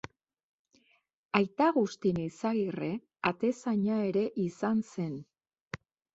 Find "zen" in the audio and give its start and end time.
4.97-5.15